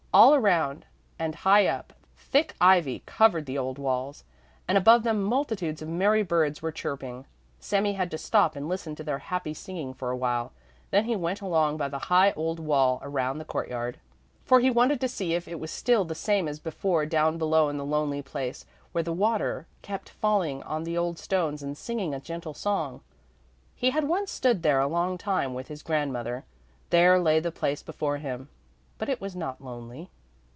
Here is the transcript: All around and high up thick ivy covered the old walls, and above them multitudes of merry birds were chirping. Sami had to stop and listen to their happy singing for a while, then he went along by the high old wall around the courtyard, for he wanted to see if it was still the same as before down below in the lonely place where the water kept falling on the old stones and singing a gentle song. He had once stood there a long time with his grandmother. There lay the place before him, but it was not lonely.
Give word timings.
All 0.13 0.35
around 0.35 0.85
and 1.17 1.33
high 1.35 1.65
up 1.67 1.93
thick 2.17 2.53
ivy 2.59 3.01
covered 3.05 3.45
the 3.45 3.57
old 3.57 3.79
walls, 3.79 4.25
and 4.67 4.77
above 4.77 5.03
them 5.03 5.23
multitudes 5.23 5.81
of 5.81 5.87
merry 5.87 6.21
birds 6.21 6.61
were 6.61 6.73
chirping. 6.73 7.23
Sami 7.61 7.93
had 7.93 8.11
to 8.11 8.17
stop 8.17 8.57
and 8.57 8.67
listen 8.67 8.93
to 8.97 9.05
their 9.05 9.19
happy 9.19 9.53
singing 9.53 9.93
for 9.93 10.11
a 10.11 10.17
while, 10.17 10.51
then 10.89 11.05
he 11.05 11.15
went 11.15 11.39
along 11.39 11.77
by 11.77 11.87
the 11.87 11.97
high 12.11 12.33
old 12.33 12.59
wall 12.59 12.99
around 13.01 13.37
the 13.37 13.45
courtyard, 13.45 13.99
for 14.43 14.59
he 14.59 14.69
wanted 14.69 14.99
to 14.99 15.07
see 15.07 15.33
if 15.33 15.47
it 15.47 15.61
was 15.61 15.71
still 15.71 16.03
the 16.03 16.13
same 16.13 16.49
as 16.49 16.59
before 16.59 17.05
down 17.05 17.37
below 17.37 17.69
in 17.69 17.77
the 17.77 17.85
lonely 17.85 18.21
place 18.21 18.65
where 18.91 19.05
the 19.05 19.13
water 19.13 19.65
kept 19.81 20.09
falling 20.09 20.61
on 20.63 20.83
the 20.83 20.97
old 20.97 21.17
stones 21.19 21.63
and 21.63 21.77
singing 21.77 22.13
a 22.13 22.19
gentle 22.19 22.53
song. 22.53 22.99
He 23.77 23.91
had 23.91 24.09
once 24.09 24.29
stood 24.29 24.61
there 24.61 24.81
a 24.81 24.87
long 24.89 25.17
time 25.17 25.53
with 25.53 25.69
his 25.69 25.81
grandmother. 25.81 26.43
There 26.89 27.17
lay 27.17 27.39
the 27.39 27.49
place 27.53 27.81
before 27.81 28.17
him, 28.17 28.49
but 28.97 29.09
it 29.09 29.19
was 29.19 29.35
not 29.35 29.59
lonely. 29.59 30.11